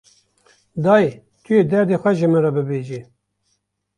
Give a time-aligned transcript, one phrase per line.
[0.83, 1.11] Dayê,
[1.43, 3.01] tu yê derdê xwe ji min re bibêjî